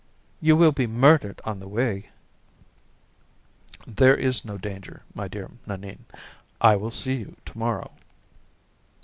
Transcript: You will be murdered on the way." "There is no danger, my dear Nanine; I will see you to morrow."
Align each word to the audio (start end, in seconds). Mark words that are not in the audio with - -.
You 0.41 0.57
will 0.57 0.71
be 0.71 0.87
murdered 0.87 1.39
on 1.45 1.59
the 1.59 1.67
way." 1.67 2.09
"There 3.85 4.15
is 4.17 4.43
no 4.43 4.57
danger, 4.57 5.03
my 5.13 5.27
dear 5.27 5.51
Nanine; 5.67 6.05
I 6.59 6.75
will 6.75 6.89
see 6.89 7.17
you 7.17 7.37
to 7.45 7.55
morrow." 7.55 7.91